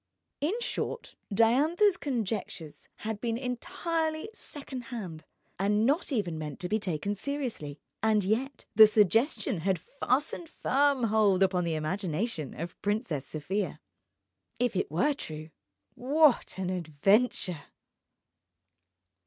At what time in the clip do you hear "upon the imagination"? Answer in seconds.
11.43-12.59